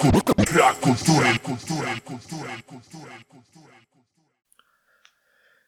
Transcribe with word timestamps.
La 0.00 0.08
cultura, 0.80 1.38
cultura, 1.40 2.00
cultura, 2.00 2.56
cultura, 2.64 3.16
cultura. 3.28 3.89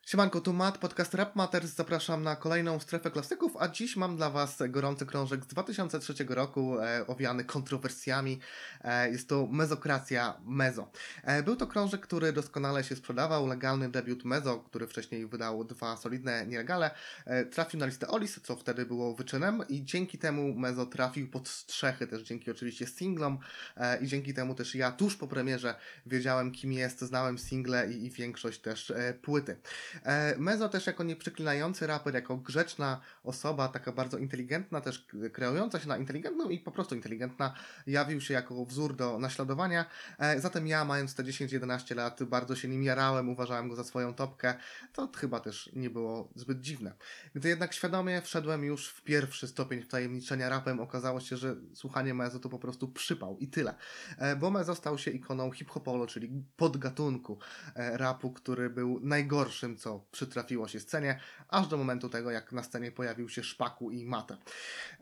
Siemanko, 0.06 0.40
tu 0.40 0.52
Matt, 0.52 0.78
podcast 0.78 1.14
Rap 1.14 1.36
Matters. 1.36 1.74
Zapraszam 1.74 2.22
na 2.22 2.36
kolejną 2.36 2.80
strefę 2.80 3.10
klasyków, 3.10 3.52
a 3.58 3.68
dziś 3.68 3.96
mam 3.96 4.16
dla 4.16 4.30
Was 4.30 4.62
gorący 4.68 5.06
krążek 5.06 5.44
z 5.44 5.46
2003 5.46 6.34
roku, 6.34 6.80
e, 6.80 7.06
owiany 7.06 7.44
kontrowersjami. 7.44 8.38
E, 8.80 9.10
jest 9.10 9.28
to 9.28 9.46
Mezokracja 9.46 10.40
Mezo. 10.44 10.90
E, 11.22 11.42
był 11.42 11.56
to 11.56 11.66
krążek, 11.66 12.00
który 12.00 12.32
doskonale 12.32 12.84
się 12.84 12.96
sprzedawał. 12.96 13.46
Legalny 13.46 13.88
debiut 13.88 14.24
Mezo, 14.24 14.58
który 14.58 14.86
wcześniej 14.86 15.26
wydał 15.26 15.64
dwa 15.64 15.96
solidne 15.96 16.46
nielegale, 16.46 16.90
e, 17.24 17.44
trafił 17.44 17.80
na 17.80 17.86
listę 17.86 18.08
Olis, 18.08 18.40
co 18.42 18.56
wtedy 18.56 18.86
było 18.86 19.14
wyczynem 19.14 19.62
i 19.68 19.84
dzięki 19.84 20.18
temu 20.18 20.54
Mezo 20.54 20.86
trafił 20.86 21.30
pod 21.30 21.48
strzechy, 21.48 22.06
też 22.06 22.22
dzięki 22.22 22.50
oczywiście 22.50 22.86
singlom 22.86 23.38
e, 23.76 24.02
i 24.02 24.06
dzięki 24.06 24.34
temu 24.34 24.54
też 24.54 24.74
ja 24.74 24.92
tuż 24.92 25.16
po 25.16 25.28
premierze 25.28 25.74
wiedziałem 26.06 26.52
kim 26.52 26.72
jest, 26.72 27.00
znałem 27.00 27.38
single 27.38 27.92
i, 27.92 28.06
i 28.06 28.10
większość 28.10 28.60
też 28.60 28.90
e, 28.90 29.14
płyty. 29.22 29.56
E, 30.04 30.34
Mezo 30.38 30.68
też 30.68 30.86
jako 30.86 31.04
nieprzeklinający 31.04 31.86
raper, 31.86 32.14
jako 32.14 32.36
grzeczna 32.36 33.00
osoba, 33.24 33.68
taka 33.68 33.92
bardzo 33.92 34.18
inteligentna, 34.18 34.80
też 34.80 35.06
kreująca 35.32 35.80
się 35.80 35.88
na 35.88 35.96
inteligentną 35.96 36.48
i 36.48 36.58
po 36.58 36.70
prostu 36.70 36.94
inteligentna, 36.94 37.54
jawił 37.86 38.20
się 38.20 38.34
jako 38.34 38.64
wzór 38.64 38.96
do 38.96 39.18
naśladowania. 39.18 39.84
E, 40.18 40.40
Zatem 40.40 40.66
ja, 40.66 40.84
mając 40.84 41.14
te 41.14 41.24
10-11 41.24 41.96
lat, 41.96 42.22
bardzo 42.22 42.56
się 42.56 42.68
nim 42.68 42.82
jarałem, 42.82 43.28
uważałem 43.28 43.68
go 43.68 43.76
za 43.76 43.84
swoją 43.84 44.14
topkę. 44.14 44.54
To 44.92 45.08
chyba 45.16 45.40
też 45.40 45.70
nie 45.72 45.90
było 45.90 46.28
zbyt 46.34 46.60
dziwne. 46.60 46.94
Gdy 47.34 47.48
jednak 47.48 47.72
świadomie 47.74 48.22
wszedłem 48.22 48.64
już 48.64 48.88
w 48.88 49.02
pierwszy 49.02 49.48
stopień 49.48 49.82
wtajemniczenia 49.82 50.48
rapem, 50.48 50.80
okazało 50.80 51.20
się, 51.20 51.36
że 51.36 51.56
słuchanie 51.74 52.14
Mezo 52.14 52.38
to 52.38 52.48
po 52.48 52.58
prostu 52.58 52.88
przypał 52.88 53.38
i 53.38 53.48
tyle. 53.48 53.74
E, 54.18 54.36
Bo 54.36 54.50
Mezo 54.50 54.74
stał 54.74 54.98
się 54.98 55.10
ikoną 55.10 55.50
hip-hopolo, 55.50 56.06
czyli 56.06 56.44
podgatunku 56.56 57.38
rapu, 57.74 58.32
który 58.32 58.70
był 58.70 59.00
najgorszym, 59.00 59.78
co 59.82 60.04
przytrafiło 60.12 60.68
się 60.68 60.80
scenie, 60.80 61.20
aż 61.48 61.66
do 61.66 61.76
momentu 61.76 62.08
tego, 62.08 62.30
jak 62.30 62.52
na 62.52 62.62
scenie 62.62 62.92
pojawił 62.92 63.28
się 63.28 63.42
Szpaku 63.42 63.90
i 63.90 64.04
Mate. 64.04 64.36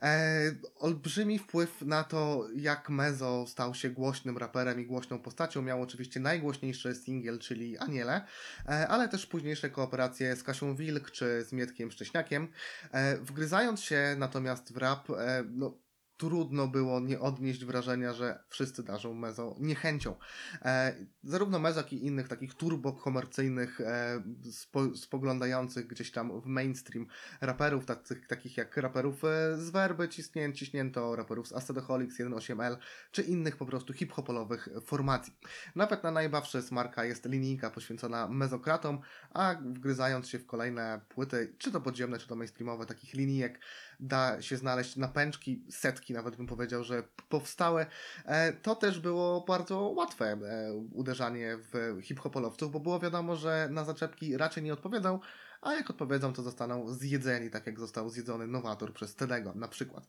E, 0.02 0.40
olbrzymi 0.78 1.38
wpływ 1.38 1.82
na 1.82 2.04
to, 2.04 2.48
jak 2.54 2.90
Mezo 2.90 3.46
stał 3.46 3.74
się 3.74 3.90
głośnym 3.90 4.38
raperem 4.38 4.80
i 4.80 4.86
głośną 4.86 5.18
postacią, 5.18 5.62
miał 5.62 5.82
oczywiście 5.82 6.20
najgłośniejszy 6.20 6.94
singiel, 6.94 7.38
czyli 7.38 7.78
Aniele, 7.78 8.24
e, 8.68 8.88
ale 8.88 9.08
też 9.08 9.26
późniejsze 9.26 9.70
kooperacje 9.70 10.36
z 10.36 10.42
Kasią 10.42 10.76
Wilk 10.76 11.10
czy 11.10 11.44
z 11.44 11.52
Mietkiem 11.52 11.90
Szcześniakiem. 11.90 12.48
E, 12.92 13.16
wgryzając 13.16 13.80
się 13.80 14.14
natomiast 14.18 14.72
w 14.72 14.76
rap, 14.76 15.10
e, 15.10 15.44
no, 15.50 15.78
trudno 16.20 16.68
było 16.68 17.00
nie 17.00 17.20
odnieść 17.20 17.64
wrażenia, 17.64 18.12
że 18.12 18.38
wszyscy 18.48 18.82
darzą 18.82 19.14
Mezo 19.14 19.56
niechęcią. 19.60 20.14
E, 20.62 20.94
zarówno 21.22 21.58
Mezo, 21.58 21.80
jak 21.80 21.92
i 21.92 22.06
innych 22.06 22.28
takich 22.28 22.54
turbokomercyjnych, 22.54 23.80
e, 23.80 24.22
spo, 24.50 24.96
spoglądających 24.96 25.86
gdzieś 25.86 26.12
tam 26.12 26.40
w 26.40 26.46
mainstream 26.46 27.06
raperów, 27.40 27.86
takich, 27.86 28.26
takich 28.26 28.56
jak 28.56 28.76
raperów 28.76 29.24
e, 29.24 29.56
z 29.58 29.70
Werby, 29.70 30.08
ciśnię, 30.08 30.52
ciśnięto, 30.52 31.16
raperów 31.16 31.48
z 31.48 31.52
Acidoholics 31.52 32.18
1.8L, 32.18 32.76
czy 33.10 33.22
innych 33.22 33.56
po 33.56 33.66
prostu 33.66 33.92
hip-hopolowych 33.92 34.68
formacji. 34.84 35.32
Nawet 35.74 36.02
na 36.02 36.10
najbawsze 36.10 36.62
smarka 36.62 37.04
jest 37.04 37.26
linijka 37.26 37.70
poświęcona 37.70 38.28
mezokratom, 38.28 39.00
a 39.34 39.54
wgryzając 39.62 40.28
się 40.28 40.38
w 40.38 40.46
kolejne 40.46 41.00
płyty, 41.08 41.54
czy 41.58 41.72
to 41.72 41.80
podziemne, 41.80 42.18
czy 42.18 42.28
to 42.28 42.36
mainstreamowe, 42.36 42.86
takich 42.86 43.14
linijek, 43.14 43.60
da 44.00 44.42
się 44.42 44.56
znaleźć 44.56 44.96
napęczki, 44.96 45.64
setki 45.70 46.12
nawet 46.12 46.36
bym 46.36 46.46
powiedział, 46.46 46.84
że 46.84 47.02
powstałe. 47.28 47.86
E, 48.24 48.52
To 48.52 48.74
też 48.74 49.00
było 49.00 49.44
bardzo 49.48 49.80
łatwe 49.80 50.26
e, 50.26 50.72
uderzanie 50.92 51.56
w 51.72 52.00
hip-hopolowców, 52.02 52.72
bo 52.72 52.80
było 52.80 53.00
wiadomo, 53.00 53.36
że 53.36 53.68
na 53.70 53.84
zaczepki 53.84 54.36
raczej 54.36 54.62
nie 54.62 54.72
odpowiedzą, 54.72 55.20
a 55.62 55.74
jak 55.74 55.90
odpowiedzą, 55.90 56.32
to 56.32 56.42
zostaną 56.42 56.92
zjedzeni, 56.92 57.50
tak 57.50 57.66
jak 57.66 57.80
został 57.80 58.10
zjedzony 58.10 58.46
Nowator 58.46 58.92
przez 58.94 59.14
Tedego 59.14 59.54
na 59.54 59.68
przykład. 59.68 60.06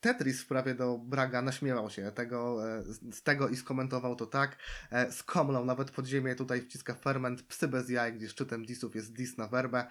Tetris 0.00 0.42
w 0.42 0.74
do 0.74 0.98
Braga 0.98 1.42
naśmiewał 1.42 1.90
się 1.90 2.12
tego, 2.12 2.68
e, 2.78 2.82
z 3.12 3.22
tego 3.22 3.48
i 3.48 3.56
skomentował 3.56 4.16
to 4.16 4.26
tak. 4.26 4.56
E, 4.90 5.12
Skomlą 5.12 5.64
nawet 5.64 5.90
pod 5.90 6.06
ziemię 6.06 6.34
tutaj 6.34 6.60
wciska 6.60 6.94
ferment, 6.94 7.42
psy 7.42 7.68
bez 7.68 7.88
jaj, 7.90 8.12
gdzie 8.14 8.28
szczytem 8.28 8.64
disów 8.64 8.94
jest 8.94 9.12
dis 9.12 9.38
na 9.38 9.48
werbę. 9.48 9.86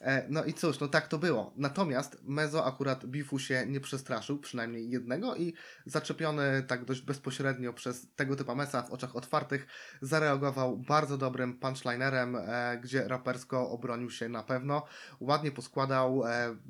E, 0.00 0.26
No 0.28 0.44
i 0.44 0.54
cóż, 0.54 0.80
no 0.80 0.88
tak 0.88 1.08
to 1.08 1.18
było. 1.18 1.54
Natomiast 1.56 2.16
Mezo 2.22 2.66
akurat 2.66 3.06
bifu 3.06 3.38
się 3.38 3.66
nie 3.66 3.80
przestraszył, 3.80 4.38
przynajmniej 4.38 4.90
jednego 4.90 5.36
i 5.36 5.54
zaczepiony 5.86 6.62
tak 6.62 6.84
dość 6.84 7.00
bezpośrednio 7.00 7.72
przez 7.72 8.06
tego 8.16 8.36
typu 8.36 8.56
mesa 8.56 8.82
w 8.82 8.90
oczach 8.90 9.16
otwartych, 9.16 9.66
zareagował 10.02 10.76
bardzo 10.78 11.18
dobrym 11.18 11.58
punchlinerem, 11.58 12.36
gdzie 12.82 13.08
rapersko 13.08 13.70
obronił 13.70 14.10
się 14.10 14.28
na 14.28 14.42
pewno. 14.42 14.86
Ładnie 15.20 15.52
poskładał, 15.52 16.22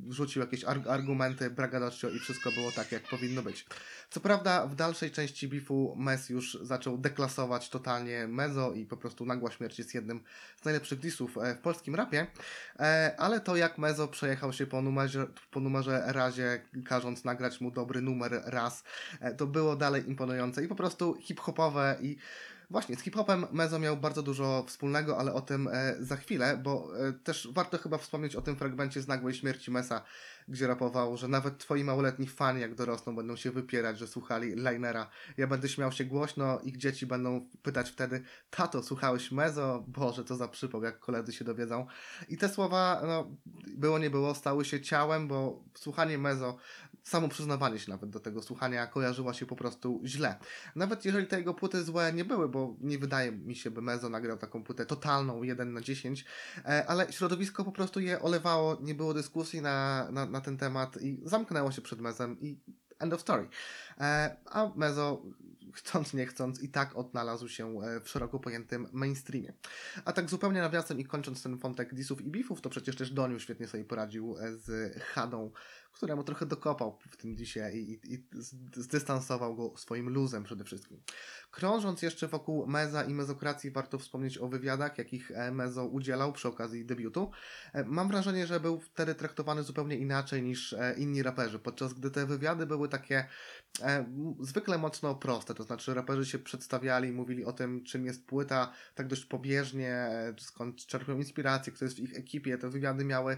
rzucił 0.09 0.43
jakieś 0.43 0.65
arg- 0.65 0.89
argumenty, 0.89 1.51
bragadacio 1.51 2.09
i 2.09 2.19
wszystko 2.19 2.53
było 2.53 2.60
tak, 2.77 2.93
jak 2.93 3.03
powinno 3.03 3.43
być. 3.43 3.67
Co 4.11 4.21
prawda 4.21 4.67
w 4.67 4.75
dalszej 4.75 5.11
części 5.11 5.49
bifu 5.49 5.95
Mes 5.99 6.29
już 6.29 6.59
zaczął 6.63 6.99
deklasować 6.99 7.71
totalnie 7.71 8.27
Mezo 8.29 8.73
i 8.73 8.87
po 8.87 8.97
prostu 8.97 9.27
nagła 9.27 9.51
śmierć 9.51 9.79
jest 9.79 9.95
jednym 9.95 10.21
z 10.63 10.65
najlepszych 10.65 10.99
disów 10.99 11.39
e, 11.39 11.55
w 11.55 11.59
polskim 11.59 11.95
rapie, 11.95 12.27
e, 12.79 13.15
ale 13.19 13.41
to 13.41 13.57
jak 13.57 13.79
Mezo 13.79 14.09
przejechał 14.09 14.53
się 14.53 14.67
po 14.67 14.83
numerze, 14.83 15.27
po 15.51 15.61
numerze 15.61 16.03
razie, 16.07 16.63
każąc 16.85 17.25
nagrać 17.25 17.61
mu 17.61 17.71
dobry 17.71 18.01
numer 18.01 18.43
raz, 18.45 18.85
e, 19.21 19.35
to 19.35 19.47
było 19.47 19.77
dalej 19.77 20.09
imponujące 20.09 20.65
i 20.65 20.69
po 20.69 20.75
prostu 20.75 21.17
hip-hopowe 21.21 21.99
i 22.01 22.17
Właśnie, 22.71 22.97
z 22.97 23.01
hip-hopem 23.01 23.47
Mezo 23.53 23.79
miał 23.79 23.97
bardzo 23.97 24.23
dużo 24.23 24.65
wspólnego, 24.67 25.19
ale 25.19 25.33
o 25.33 25.41
tym 25.41 25.69
e, 25.73 25.97
za 26.01 26.17
chwilę, 26.17 26.61
bo 26.63 26.89
e, 27.09 27.13
też 27.13 27.49
warto 27.53 27.79
chyba 27.79 27.99
wspomnieć 27.99 28.37
o 28.37 28.43
tym 28.43 28.57
fragmencie 28.57 29.03
z 29.03 29.09
nagłej 29.09 29.35
śmierci 29.35 29.71
Mesa, 29.71 30.03
gdzie 30.49 30.67
rapował, 30.67 31.17
że 31.17 31.29
nawet 31.29 31.59
twoi 31.59 31.85
małoletni 31.85 32.27
fani, 32.27 32.61
jak 32.61 32.75
dorosną, 32.75 33.17
będą 33.17 33.37
się 33.37 33.51
wypierać, 33.51 33.99
że 33.99 34.07
słuchali 34.07 34.55
Linera. 34.55 35.11
Ja 35.37 35.47
będę 35.47 35.69
śmiał 35.69 35.93
się 35.93 36.05
głośno, 36.05 36.61
ich 36.61 36.77
dzieci 36.77 37.07
będą 37.07 37.49
pytać 37.63 37.91
wtedy, 37.91 38.23
tato, 38.51 38.83
słuchałeś 38.83 39.33
Mezo? 39.33 39.85
Boże, 39.89 40.25
to 40.25 40.37
za 40.37 40.49
przypał, 40.49 40.83
jak 40.83 40.99
koledzy 40.99 41.33
się 41.33 41.45
dowiedzą. 41.45 41.87
I 42.29 42.37
te 42.37 42.49
słowa, 42.49 43.03
no, 43.07 43.37
było 43.77 43.99
nie 43.99 44.11
było, 44.11 44.35
stały 44.35 44.65
się 44.65 44.81
ciałem, 44.81 45.29
bo 45.29 45.65
słuchanie 45.75 46.19
Mezo, 46.19 46.57
samo 47.03 47.29
przyznawanie 47.29 47.79
się 47.79 47.91
nawet 47.91 48.11
do 48.11 48.21
tego 48.21 48.43
słuchania 48.43 48.87
kojarzyło 48.87 49.33
się 49.33 49.47
po 49.47 49.57
prostu 49.57 50.01
źle. 50.05 50.39
Nawet 50.77 51.05
jeżeli 51.05 51.27
te 51.27 51.39
jego 51.39 51.55
płyty 51.55 51.85
złe 51.85 52.13
nie 52.13 52.25
były, 52.25 52.49
bo 52.49 52.77
nie 52.81 52.99
wydaje 52.99 53.33
mi 53.33 53.57
się, 53.57 53.71
by 53.71 53.83
Mezo 53.83 54.09
nagrał 54.09 54.39
taką 54.39 54.65
płytę 54.65 54.87
totalną, 54.87 55.43
1 55.43 55.73
na 55.73 55.81
10, 55.81 56.25
e, 56.65 56.87
ale 56.87 57.13
środowisko 57.13 57.65
po 57.65 57.73
prostu 57.73 58.01
je 58.01 58.23
olewało, 58.23 58.79
nie 58.81 58.95
było 58.95 59.15
dyskusji 59.15 59.63
na, 59.63 60.09
na, 60.11 60.27
na 60.27 60.41
ten 60.41 60.57
temat 60.57 61.03
i 61.03 61.21
zamknęło 61.25 61.73
się 61.73 61.83
przed 61.83 62.01
Mezem 62.01 62.41
i 62.41 62.59
end 62.99 63.13
of 63.13 63.21
story. 63.21 63.49
E, 64.01 64.37
a 64.47 64.71
Mezo, 64.77 65.23
chcąc 65.75 66.15
nie 66.15 66.27
chcąc, 66.27 66.63
i 66.63 66.69
tak 66.69 66.97
odnalazł 66.97 67.49
się 67.49 67.83
e, 67.83 68.01
w 68.01 68.09
szeroko 68.09 68.39
pojętym 68.39 68.89
mainstreamie. 68.93 69.53
A 70.05 70.13
tak 70.13 70.31
zupełnie 70.31 70.61
nawiasem 70.61 71.01
i 71.01 71.05
kończąc 71.05 71.43
ten 71.43 71.57
wątek 71.57 71.95
disów 71.95 72.21
i 72.21 72.31
beefów, 72.31 72.61
to 72.61 72.71
przecież 72.71 72.97
też 72.97 73.11
Doniu 73.11 73.39
świetnie 73.39 73.69
sobie 73.69 73.85
poradził 73.85 74.37
z 74.53 74.99
Hadą, 75.03 75.51
któremu 75.93 76.25
trochę 76.25 76.47
dokopał 76.47 76.99
w 77.11 77.17
tym 77.17 77.35
disie 77.35 77.61
i, 77.73 77.93
i, 77.93 78.15
i 78.15 78.27
zdystansował 78.73 79.57
go 79.57 79.77
swoim 79.77 80.09
luzem 80.09 80.45
przede 80.45 80.65
wszystkim. 80.65 81.03
Krążąc 81.51 82.03
jeszcze 82.03 82.29
wokół 82.29 82.67
Meza 82.67 83.05
i 83.05 83.15
mezokracji, 83.15 83.71
warto 83.71 83.99
wspomnieć 83.99 84.39
o 84.39 84.49
wywiadach, 84.49 84.99
jakich 84.99 85.31
e, 85.31 85.53
Mezo 85.53 85.87
udzielał 85.87 86.33
przy 86.33 86.49
okazji 86.49 86.85
debiutu. 86.85 87.31
E, 87.73 87.85
Mam 87.85 88.09
wrażenie, 88.09 88.47
że 88.47 88.61
był 88.61 88.81
wtedy 88.81 89.15
traktowany 89.15 89.63
zupełnie 89.63 89.97
inaczej 89.97 90.43
niż 90.43 90.73
e, 90.73 90.95
inni 90.99 91.23
raperzy, 91.23 91.59
podczas 91.59 91.95
gdy 91.95 92.11
te 92.11 92.27
wywiady 92.27 92.67
były 92.67 92.89
takie 92.89 93.29
zwykle 94.41 94.79
mocno 94.79 95.15
proste, 95.15 95.55
to 95.55 95.63
znaczy 95.63 95.95
raperzy 95.95 96.27
się 96.27 96.39
przedstawiali, 96.39 97.13
mówili 97.13 97.45
o 97.45 97.53
tym, 97.53 97.85
czym 97.85 98.05
jest 98.05 98.27
płyta, 98.27 98.73
tak 98.95 99.07
dość 99.07 99.25
pobieżnie, 99.25 100.11
skąd 100.39 100.87
czerpią 100.87 101.17
inspirację, 101.17 101.73
kto 101.73 101.85
jest 101.85 101.97
w 101.97 102.01
ich 102.01 102.19
ekipie. 102.19 102.59
Te 102.59 102.71
wywiady 102.71 103.05
miały 103.05 103.37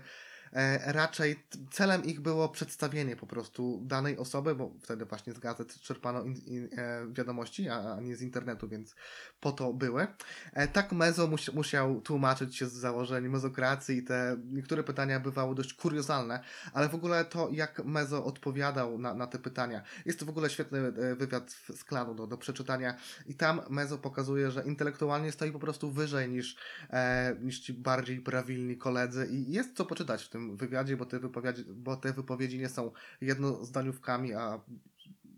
raczej 0.87 1.37
t- 1.37 1.59
celem 1.71 2.05
ich 2.05 2.21
było 2.21 2.49
przedstawienie 2.49 3.17
po 3.17 3.27
prostu 3.27 3.81
danej 3.85 4.19
osoby, 4.19 4.55
bo 4.55 4.73
wtedy 4.83 5.05
właśnie 5.05 5.33
z 5.33 5.39
gazet 5.39 5.81
czerpano 5.81 6.23
in, 6.23 6.35
in, 6.35 6.69
e, 6.79 7.07
wiadomości, 7.13 7.69
a, 7.69 8.01
nie 8.01 8.17
z 8.17 8.23
internetu, 8.23 8.69
więc 8.69 8.95
po 9.41 9.53
to 9.53 9.73
były. 9.73 10.07
E, 10.53 10.69
tak 10.69 10.93
Mezo 10.93 11.27
mus, 11.27 11.53
musiał 11.53 12.01
tłumaczyć 12.01 12.57
się 12.57 12.67
z 12.67 12.73
założeń 12.73 13.29
mezokracji 13.29 13.97
i 13.97 14.03
te 14.03 14.37
niektóre 14.53 14.83
pytania 14.83 15.21
bywały 15.21 15.55
dość 15.55 15.75
kuriozalne, 15.75 16.41
ale 16.73 16.89
w 16.89 16.95
ogóle 16.95 17.25
to, 17.25 17.49
jak 17.53 17.85
Mezo 17.85 18.25
odpowiadał 18.25 18.99
na, 18.99 19.15
na 19.15 19.27
te 19.27 19.39
pytania. 19.39 19.83
Jest 20.07 20.19
to 20.21 20.27
w 20.27 20.29
ogóle 20.29 20.51
świetny 20.51 20.79
e, 20.79 21.15
wywiad 21.15 21.51
z 21.51 21.85
klanu 21.85 22.15
do, 22.15 22.27
do 22.27 22.39
przeczytania 22.39 22.95
i 23.27 23.35
tam 23.35 23.61
Mezo 23.71 23.99
pokazuje, 23.99 24.51
że 24.51 24.63
intelektualnie 24.63 25.33
stoi 25.33 25.53
po 25.53 25.59
prostu 25.59 25.91
wyżej 25.91 26.29
niż, 26.29 26.57
e, 26.91 27.37
niż 27.41 27.61
ci 27.61 27.73
bardziej 27.75 28.21
prawilni 28.21 28.77
koledzy 28.77 29.29
i 29.31 29.53
jest 29.53 29.77
co 29.77 29.85
poczytać 29.85 30.25
w 30.25 30.29
tym 30.29 30.42
wywiadzie, 30.57 30.97
bo 30.97 31.07
te 31.07 31.19
wypowiedzi, 31.19 31.65
bo 31.65 31.97
te 31.97 32.13
wypowiedzi 32.13 32.59
nie 32.59 32.69
są 32.69 32.91
jednozdaniówkami, 33.21 34.35
a 34.35 34.61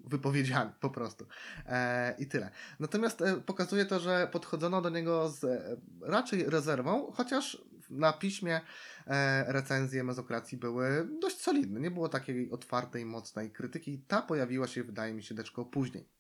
wypowiedziami 0.07 0.71
po 0.81 0.91
prostu. 0.91 1.27
E, 1.67 2.15
I 2.19 2.27
tyle. 2.27 2.51
Natomiast 2.81 3.23
e, 3.23 3.37
pokazuje 3.37 3.85
to, 3.85 4.01
że 4.01 4.29
podchodzono 4.33 4.83
do 4.83 4.91
niego 4.91 5.29
z 5.29 5.45
e, 5.45 5.77
raczej 6.01 6.51
rezerwą, 6.51 7.13
chociaż 7.13 7.63
na 7.91 8.13
piśmie 8.13 8.61
e, 9.07 9.53
recenzje 9.53 10.05
mezokracji 10.05 10.59
były 10.59 11.09
dość 11.21 11.41
solidne. 11.41 11.81
Nie 11.81 11.91
było 11.91 12.09
takiej 12.09 12.51
otwartej, 12.51 13.07
mocnej 13.07 13.51
krytyki. 13.51 13.99
Ta 13.99 14.23
pojawiła 14.23 14.67
się, 14.67 14.85
wydaje 14.85 15.15
mi 15.15 15.23
się, 15.23 15.35
deczko 15.35 15.65
później. 15.65 16.14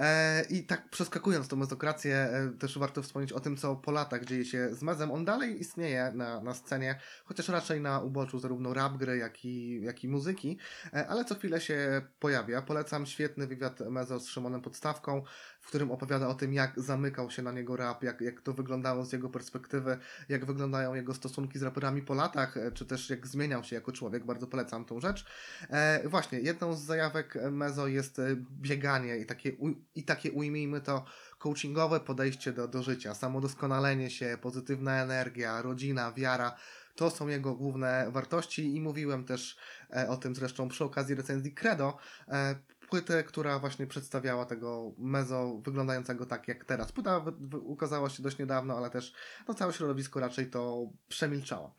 E, 0.00 0.44
I 0.50 0.62
tak 0.62 0.88
przeskakując 0.88 1.48
tą 1.48 1.56
mezokrację, 1.56 2.16
e, 2.16 2.52
też 2.58 2.78
warto 2.78 3.02
wspomnieć 3.02 3.32
o 3.32 3.40
tym, 3.40 3.56
co 3.56 3.76
po 3.76 3.92
latach 3.92 4.24
dzieje 4.24 4.44
się 4.44 4.74
z 4.74 4.82
Mezem. 4.82 5.10
On 5.10 5.24
dalej 5.24 5.60
istnieje 5.60 6.12
na, 6.14 6.40
na 6.40 6.54
scenie, 6.54 6.98
chociaż 7.24 7.48
raczej 7.48 7.80
na 7.80 8.00
uboczu 8.00 8.38
zarówno 8.38 8.74
rap 8.74 8.96
gry, 8.96 9.18
jak 9.18 9.44
i, 9.44 9.82
jak 9.82 10.04
i 10.04 10.08
muzyki, 10.08 10.58
e, 10.92 11.08
ale 11.08 11.24
co 11.24 11.34
chwilę 11.34 11.60
się 11.60 12.02
pojawia. 12.20 12.62
Polecam 12.62 13.06
świetny 13.06 13.46
wywiad 13.46 13.80
Mezo 13.80 14.20
z 14.20 14.26
Szymonem 14.26 14.62
Podstawką, 14.62 15.22
w 15.60 15.68
którym 15.68 15.90
opowiada 15.90 16.28
o 16.28 16.34
tym, 16.34 16.52
jak 16.52 16.80
zamykał 16.80 17.30
się 17.30 17.42
na 17.42 17.52
niego 17.52 17.76
rap, 17.76 18.02
jak, 18.02 18.20
jak 18.20 18.40
to 18.40 18.52
wyglądało 18.52 19.04
z 19.04 19.12
jego 19.12 19.30
perspektywy, 19.30 19.98
jak 20.28 20.44
wyglądają 20.44 20.94
jego 20.94 21.14
stosunki 21.14 21.58
z 21.58 21.62
raperami 21.62 22.02
po 22.02 22.14
latach, 22.14 22.54
czy 22.74 22.86
też 22.86 23.10
jak 23.10 23.26
zmieniał 23.26 23.64
się 23.64 23.76
jako 23.76 23.92
człowiek. 23.92 24.24
Bardzo 24.24 24.46
polecam 24.46 24.84
tą 24.84 25.00
rzecz. 25.00 25.26
E, 25.70 26.08
właśnie, 26.08 26.40
jedną 26.40 26.74
z 26.74 26.80
zajawek 26.80 27.38
Mezo 27.50 27.86
jest 27.86 28.20
bieganie 28.60 29.16
i 29.16 29.26
takie 29.26 29.56
i 29.94 30.04
takie 30.04 30.32
ujmijmy 30.32 30.80
to 30.80 31.04
coachingowe 31.38 32.00
podejście 32.00 32.52
do, 32.52 32.68
do 32.68 32.82
życia, 32.82 33.14
samodoskonalenie 33.14 34.10
się, 34.10 34.38
pozytywna 34.40 35.02
energia, 35.02 35.62
rodzina, 35.62 36.12
wiara. 36.12 36.56
To 36.94 37.10
są 37.10 37.28
jego 37.28 37.54
główne 37.54 38.06
wartości 38.10 38.76
i 38.76 38.80
mówiłem 38.80 39.24
też 39.24 39.56
e, 39.96 40.08
o 40.08 40.16
tym 40.16 40.34
zresztą 40.34 40.68
przy 40.68 40.84
okazji 40.84 41.14
recenzji 41.14 41.54
Credo, 41.54 41.96
e, 42.28 42.54
płytę, 42.90 43.24
która 43.24 43.58
właśnie 43.58 43.86
przedstawiała 43.86 44.44
tego 44.46 44.92
mezo 44.98 45.60
wyglądającego 45.64 46.26
tak 46.26 46.48
jak 46.48 46.64
teraz. 46.64 46.92
Płyta 46.92 47.24
ukazała 47.62 48.10
się 48.10 48.22
dość 48.22 48.38
niedawno, 48.38 48.76
ale 48.76 48.90
też 48.90 49.14
no, 49.48 49.54
całe 49.54 49.72
środowisko 49.72 50.20
raczej 50.20 50.50
to 50.50 50.86
przemilczało. 51.08 51.74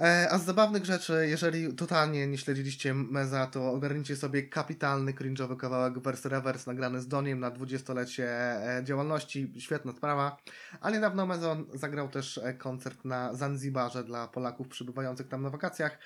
E, 0.00 0.28
a 0.30 0.38
z 0.38 0.44
zabawnych 0.44 0.84
rzeczy, 0.84 1.26
jeżeli 1.28 1.74
totalnie 1.74 2.26
nie 2.26 2.38
śledziliście 2.38 2.94
Meza, 2.94 3.46
to 3.46 3.70
ogarnijcie 3.70 4.16
sobie 4.16 4.42
kapitalny, 4.42 5.12
cringe'owy 5.12 5.56
kawałek 5.56 5.98
Verse 5.98 6.28
Reverse 6.28 6.70
nagrany 6.70 7.00
z 7.00 7.08
Doniem 7.08 7.40
na 7.40 7.50
20-lecie 7.50 8.28
e, 8.28 8.84
działalności. 8.84 9.52
Świetna 9.58 9.92
sprawa. 9.92 10.36
A 10.80 10.90
niedawno 10.90 11.26
Mezon 11.26 11.66
zagrał 11.74 12.08
też 12.08 12.38
e, 12.38 12.54
koncert 12.54 13.04
na 13.04 13.34
Zanzibarze 13.34 14.04
dla 14.04 14.28
Polaków 14.28 14.68
przybywających 14.68 15.28
tam 15.28 15.42
na 15.42 15.50
wakacjach, 15.50 15.98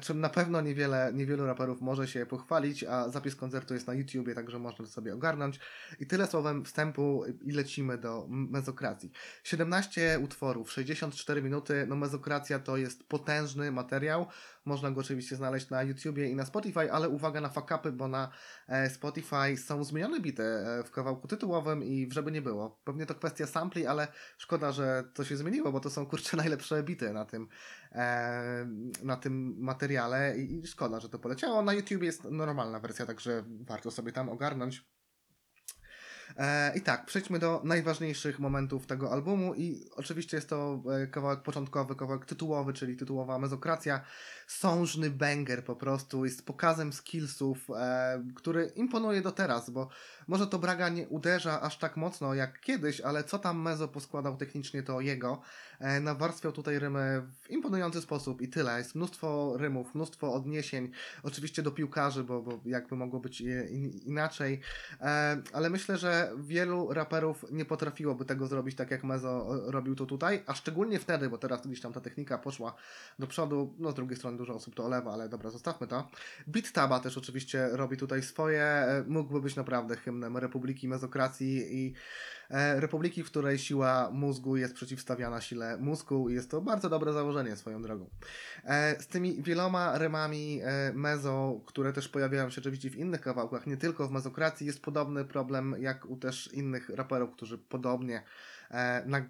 czym 0.00 0.20
na 0.20 0.28
pewno 0.28 0.60
niewiele, 0.60 1.10
niewielu 1.14 1.46
raperów 1.46 1.80
może 1.80 2.08
się 2.08 2.26
pochwalić, 2.26 2.84
a 2.84 3.08
zapis 3.08 3.36
koncertu 3.36 3.74
jest 3.74 3.86
na 3.86 3.94
YouTubie, 3.94 4.34
także 4.34 4.58
można 4.58 4.86
sobie 4.86 5.14
ogarnąć. 5.14 5.60
I 6.00 6.06
tyle 6.06 6.26
słowem 6.26 6.64
wstępu 6.64 7.24
i 7.42 7.52
lecimy 7.52 7.98
do 7.98 8.26
mezokracji. 8.28 9.12
17 9.44 10.18
utworów, 10.24 10.72
64 10.72 11.42
minuty, 11.42 11.86
no 11.88 11.96
mezokracja 11.96 12.58
to 12.58 12.76
jest 12.76 13.04
potężny 13.18 13.72
materiał. 13.72 14.26
Można 14.64 14.90
go 14.90 15.00
oczywiście 15.00 15.36
znaleźć 15.36 15.70
na 15.70 15.82
YouTubie 15.82 16.28
i 16.28 16.34
na 16.34 16.44
Spotify, 16.44 16.92
ale 16.92 17.08
uwaga 17.08 17.40
na 17.40 17.48
fakapy, 17.48 17.92
bo 17.92 18.08
na 18.08 18.30
e, 18.68 18.90
Spotify 18.90 19.56
są 19.56 19.84
zmienione 19.84 20.20
bity 20.20 20.42
e, 20.42 20.82
w 20.84 20.90
kawałku 20.90 21.28
tytułowym 21.28 21.84
i 21.84 22.08
żeby 22.12 22.32
nie 22.32 22.42
było. 22.42 22.80
Pewnie 22.84 23.06
to 23.06 23.14
kwestia 23.14 23.46
sampli, 23.46 23.86
ale 23.86 24.08
szkoda, 24.38 24.72
że 24.72 25.04
to 25.14 25.24
się 25.24 25.36
zmieniło, 25.36 25.72
bo 25.72 25.80
to 25.80 25.90
są 25.90 26.06
kurczę 26.06 26.36
najlepsze 26.42 26.82
bity 26.82 27.12
na 27.12 27.24
tym, 27.24 27.48
e, 27.92 28.66
na 29.02 29.16
tym 29.16 29.54
materiale 29.58 30.38
i 30.38 30.66
szkoda, 30.66 31.00
że 31.00 31.08
to 31.08 31.18
poleciało. 31.18 31.62
Na 31.62 31.72
YouTube 31.72 32.02
jest 32.02 32.24
normalna 32.24 32.80
wersja, 32.80 33.06
także 33.06 33.44
warto 33.48 33.90
sobie 33.90 34.12
tam 34.12 34.28
ogarnąć. 34.28 34.97
E, 36.36 36.72
I 36.76 36.80
tak, 36.80 37.06
przejdźmy 37.06 37.38
do 37.38 37.60
najważniejszych 37.64 38.38
momentów 38.38 38.86
tego 38.86 39.12
albumu 39.12 39.54
i 39.54 39.84
oczywiście 39.96 40.36
jest 40.36 40.48
to 40.48 40.82
e, 41.02 41.06
kawałek 41.06 41.42
początkowy, 41.42 41.96
kawałek 41.96 42.24
tytułowy, 42.24 42.72
czyli 42.72 42.96
tytułowa 42.96 43.38
mezokracja. 43.38 44.00
Sążny 44.46 45.10
banger 45.10 45.64
po 45.64 45.76
prostu, 45.76 46.24
jest 46.24 46.46
pokazem 46.46 46.92
skillsów, 46.92 47.70
e, 47.70 48.24
który 48.34 48.72
imponuje 48.76 49.22
do 49.22 49.32
teraz, 49.32 49.70
bo 49.70 49.88
może 50.28 50.46
to 50.46 50.58
Braga 50.58 50.88
nie 50.88 51.08
uderza 51.08 51.60
aż 51.60 51.78
tak 51.78 51.96
mocno 51.96 52.34
jak 52.34 52.60
kiedyś, 52.60 53.00
ale 53.00 53.24
co 53.24 53.38
tam 53.38 53.62
Mezo 53.62 53.88
poskładał 53.88 54.36
technicznie 54.36 54.82
to 54.82 55.00
jego. 55.00 55.42
E, 55.80 56.00
nawarstwiał 56.00 56.52
tutaj 56.52 56.78
rymy 56.78 57.22
w 57.40 57.50
imponujący 57.50 58.00
sposób 58.00 58.42
i 58.42 58.48
tyle. 58.48 58.78
Jest 58.78 58.94
mnóstwo 58.94 59.56
rymów, 59.56 59.94
mnóstwo 59.94 60.34
odniesień, 60.34 60.90
oczywiście 61.22 61.62
do 61.62 61.70
piłkarzy, 61.70 62.24
bo, 62.24 62.42
bo 62.42 62.60
jakby 62.64 62.96
mogło 62.96 63.20
być 63.20 63.40
inaczej, 64.06 64.60
e, 65.00 65.42
ale 65.52 65.70
myślę, 65.70 65.98
że 65.98 66.32
wielu 66.38 66.92
raperów 66.92 67.44
nie 67.50 67.64
potrafiłoby 67.64 68.24
tego 68.24 68.46
zrobić 68.46 68.76
tak 68.76 68.90
jak 68.90 69.04
Mezo 69.04 69.46
robił 69.70 69.94
to 69.94 70.06
tutaj, 70.06 70.42
a 70.46 70.54
szczególnie 70.54 70.98
wtedy, 70.98 71.28
bo 71.28 71.38
teraz 71.38 71.66
gdzieś 71.66 71.80
tam 71.80 71.92
ta 71.92 72.00
technika 72.00 72.38
poszła 72.38 72.74
do 73.18 73.26
przodu, 73.26 73.74
no 73.78 73.90
z 73.90 73.94
drugiej 73.94 74.16
strony 74.16 74.38
dużo 74.38 74.54
osób 74.54 74.74
to 74.74 74.84
olewa, 74.84 75.12
ale 75.12 75.28
dobra, 75.28 75.50
zostawmy 75.50 75.86
to. 75.86 76.08
Beat 76.46 76.72
Taba 76.72 77.00
też 77.00 77.18
oczywiście 77.18 77.68
robi 77.72 77.96
tutaj 77.96 78.22
swoje, 78.22 78.62
e, 78.62 79.04
mógłby 79.06 79.40
być 79.40 79.56
naprawdę 79.56 79.96
hymnem 79.96 80.36
Republiki 80.36 80.88
Mezokracji 80.88 81.76
i 81.76 81.94
E, 81.94 82.37
republiki, 82.50 83.22
w 83.22 83.26
której 83.26 83.58
siła 83.58 84.10
mózgu 84.12 84.56
jest 84.56 84.74
przeciwstawiana 84.74 85.40
sile 85.40 85.76
mózgu 85.76 86.28
i 86.28 86.34
jest 86.34 86.50
to 86.50 86.60
bardzo 86.60 86.88
dobre 86.88 87.12
założenie 87.12 87.56
swoją 87.56 87.82
drogą. 87.82 88.10
E, 88.64 89.02
z 89.02 89.06
tymi 89.06 89.42
wieloma 89.42 89.98
rymami 89.98 90.60
e, 90.64 90.92
mezo, 90.94 91.60
które 91.66 91.92
też 91.92 92.08
pojawiają 92.08 92.50
się 92.50 92.60
oczywiście 92.60 92.90
w 92.90 92.96
innych 92.96 93.20
kawałkach, 93.20 93.66
nie 93.66 93.76
tylko 93.76 94.08
w 94.08 94.10
mezokracji, 94.10 94.66
jest 94.66 94.82
podobny 94.82 95.24
problem 95.24 95.74
jak 95.78 96.06
u 96.06 96.16
też 96.16 96.52
innych 96.52 96.88
raperów, 96.88 97.32
którzy 97.32 97.58
podobnie 97.58 98.22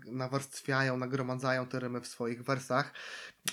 nawarstwiają, 0.07 0.97
nagromadzają 0.97 1.67
te 1.67 1.81
rymy 1.81 2.01
w 2.01 2.07
swoich 2.07 2.43
wersach. 2.45 2.93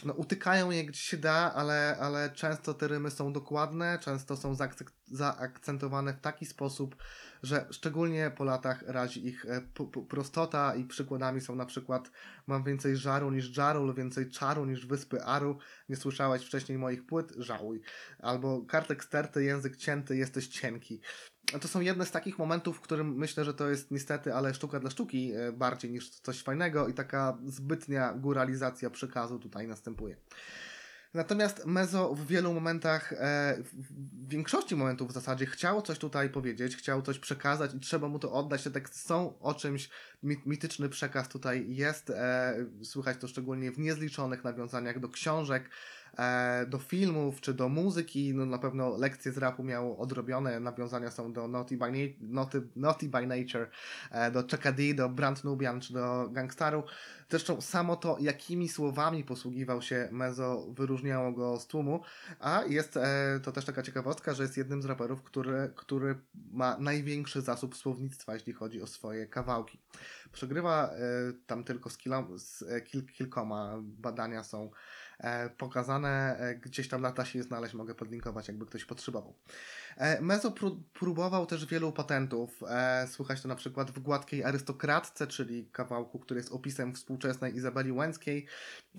No, 0.06 0.14
utykają 0.14 0.72
je 0.72 0.86
gdzie 0.86 1.00
się 1.00 1.18
da, 1.18 1.54
ale, 1.54 1.98
ale 2.00 2.30
często 2.30 2.74
te 2.74 2.88
rymy 2.88 3.12
są 3.12 3.34
dokładne, 3.34 4.00
często 4.00 4.38
są 4.38 4.56
zaakcentowane 5.08 6.14
w 6.14 6.22
taki 6.22 6.46
sposób, 6.46 6.96
że 7.44 7.68
szczególnie 7.72 8.32
po 8.38 8.44
latach 8.44 8.84
razi 8.88 9.28
ich 9.28 9.46
e, 9.46 9.62
prostota 10.10 10.76
i 10.76 10.86
przykładami 10.86 11.42
są 11.42 11.56
na 11.56 11.66
przykład 11.66 12.12
mam 12.48 12.64
więcej 12.64 12.98
żaru 12.98 13.32
niż 13.32 13.46
żarul, 13.46 13.96
więcej 13.96 14.30
czaru 14.30 14.66
niż 14.66 14.86
wyspy 14.88 15.24
Aru, 15.24 15.58
nie 15.90 15.96
słyszałeś 15.96 16.46
wcześniej 16.46 16.78
moich 16.78 17.06
płyt, 17.06 17.34
żałuj. 17.38 17.82
Albo 18.20 18.62
kartek 18.62 19.04
sterty, 19.04 19.44
język 19.44 19.78
cięty, 19.78 20.18
jesteś 20.18 20.48
cienki. 20.48 21.02
To 21.62 21.68
są 21.68 21.82
jedne 21.82 22.06
z 22.06 22.12
takich 22.12 22.40
momentów, 22.40 22.78
w 22.78 22.82
którym 22.82 23.16
myślę, 23.18 23.46
że 23.46 23.54
to 23.54 23.70
jest 23.70 23.92
niestety, 23.92 24.34
ale 24.34 24.54
sztuka 24.54 24.80
dla 24.80 24.90
sztuki 24.90 25.32
e, 25.34 25.52
bardziej 25.52 25.92
niż 25.92 26.10
coś 26.10 26.42
fajnego 26.42 26.88
i 26.88 26.94
taka 26.94 27.38
zbytnia 27.46 28.14
góralizacja 28.14 28.90
przekazu 28.90 29.40
tutaj 29.40 29.68
następuje. 29.68 30.18
Natomiast 31.16 31.66
Mezo 31.66 32.16
w 32.16 32.28
wielu 32.28 32.54
momentach, 32.54 33.14
e, 33.14 33.58
w 33.74 34.28
większości 34.30 34.76
momentów 34.76 35.10
w 35.10 35.14
zasadzie 35.14 35.46
chciał 35.46 35.82
coś 35.82 36.00
tutaj 36.00 36.30
powiedzieć, 36.30 36.76
chciał 36.76 37.02
coś 37.02 37.20
przekazać 37.20 37.74
i 37.74 37.80
trzeba 37.80 38.08
mu 38.08 38.20
to 38.20 38.34
oddać. 38.34 38.64
Te 38.64 38.72
teksty 38.72 39.00
są 39.00 39.40
o 39.40 39.54
czymś, 39.54 39.90
mityczny 40.24 40.90
przekaz 40.90 41.30
tutaj 41.30 41.66
jest. 41.68 42.10
E, 42.10 42.56
słychać 42.84 43.18
to 43.18 43.28
szczególnie 43.28 43.72
w 43.72 43.80
niezliczonych 43.80 44.44
nawiązaniach 44.44 45.00
do 45.00 45.10
książek, 45.10 45.70
do 46.68 46.80
filmów 46.80 47.42
czy 47.42 47.54
do 47.54 47.70
muzyki. 47.70 48.34
No, 48.34 48.46
na 48.46 48.58
pewno 48.58 48.98
lekcje 48.98 49.32
z 49.32 49.38
rapu 49.38 49.64
miało 49.64 49.98
odrobione. 49.98 50.60
Nawiązania 50.60 51.12
są 51.12 51.34
do 51.34 51.48
Naughty 51.48 51.78
by, 51.78 51.92
Na 51.92 52.42
Naughty, 52.42 52.62
Naughty 52.76 53.10
by 53.10 53.28
Nature, 53.28 53.70
do 54.32 54.42
Chucka 54.42 54.72
D, 54.72 54.94
do 54.94 55.10
Brand 55.10 55.44
Nubian 55.44 55.82
czy 55.82 55.94
do 55.94 56.30
Gangstaru. 56.32 56.84
Zresztą 57.30 57.62
samo 57.62 57.96
to, 57.96 58.18
jakimi 58.20 58.70
słowami 58.70 59.24
posługiwał 59.24 59.82
się 59.82 60.10
Mezo, 60.12 60.68
wyróżniało 60.72 61.32
go 61.32 61.60
z 61.60 61.68
tłumu, 61.68 62.02
a 62.40 62.64
jest 62.68 62.98
e, 62.98 63.40
to 63.44 63.52
też 63.52 63.66
taka 63.66 63.84
ciekawostka, 63.84 64.34
że 64.34 64.44
jest 64.44 64.58
jednym 64.58 64.82
z 64.82 64.86
raperów, 64.86 65.24
który, 65.24 65.72
który 65.76 66.16
ma 66.52 66.78
największy 66.80 67.42
zasób 67.42 67.76
słownictwa, 67.76 68.34
jeśli 68.34 68.54
chodzi 68.54 68.82
o 68.82 68.88
swoje 68.88 69.28
kawałki. 69.28 69.80
Przegrywa 70.32 70.90
e, 70.90 70.98
tam 71.48 71.64
tylko 71.64 71.90
z, 71.90 71.98
kilo, 71.98 72.28
z 72.38 72.62
e, 72.62 72.82
kil, 72.82 73.06
kilkoma, 73.06 73.78
badania 73.82 74.44
są 74.44 74.64
e, 74.66 74.70
pokazane, 75.58 76.38
e, 76.40 76.56
gdzieś 76.56 76.88
tam 76.88 77.02
na 77.02 77.12
tasie 77.12 77.44
znaleźć, 77.44 77.74
mogę 77.74 77.96
podlinkować, 77.96 78.48
jakby 78.48 78.66
ktoś 78.66 78.86
potrzebował. 78.86 79.34
E, 79.98 80.22
Mezo 80.22 80.54
próbował 80.94 81.46
też 81.46 81.66
wielu 81.66 81.92
patentów. 81.92 82.64
E, 82.70 83.08
słychać 83.08 83.42
to 83.42 83.48
na 83.48 83.56
przykład 83.56 83.92
w 83.92 84.00
Gładkiej 84.00 84.44
Arystokratce, 84.44 85.28
czyli 85.28 85.70
kawałku, 85.72 86.20
który 86.20 86.40
jest 86.40 86.52
opisem 86.52 86.94
współczesnej 86.94 87.56
Izabeli 87.56 87.92
Łęckiej. 87.92 88.46